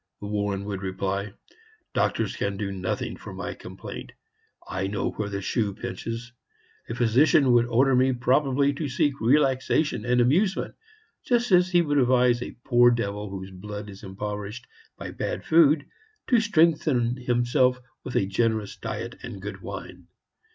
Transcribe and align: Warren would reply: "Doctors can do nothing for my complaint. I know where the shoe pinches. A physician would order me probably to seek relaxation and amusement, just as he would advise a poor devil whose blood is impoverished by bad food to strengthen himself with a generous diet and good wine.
Warren 0.19 0.65
would 0.65 0.81
reply: 0.81 1.31
"Doctors 1.93 2.35
can 2.35 2.57
do 2.57 2.71
nothing 2.71 3.17
for 3.17 3.31
my 3.35 3.53
complaint. 3.53 4.13
I 4.67 4.87
know 4.87 5.11
where 5.11 5.29
the 5.29 5.43
shoe 5.43 5.75
pinches. 5.75 6.33
A 6.89 6.95
physician 6.95 7.51
would 7.51 7.67
order 7.67 7.93
me 7.93 8.11
probably 8.13 8.73
to 8.73 8.89
seek 8.89 9.13
relaxation 9.21 10.03
and 10.03 10.19
amusement, 10.19 10.73
just 11.23 11.51
as 11.51 11.69
he 11.69 11.83
would 11.83 11.99
advise 11.99 12.41
a 12.41 12.57
poor 12.65 12.89
devil 12.89 13.29
whose 13.29 13.51
blood 13.51 13.91
is 13.91 14.01
impoverished 14.01 14.65
by 14.97 15.11
bad 15.11 15.45
food 15.45 15.85
to 16.29 16.39
strengthen 16.39 17.17
himself 17.17 17.79
with 18.03 18.15
a 18.15 18.25
generous 18.25 18.75
diet 18.77 19.19
and 19.21 19.39
good 19.39 19.61
wine. 19.61 20.07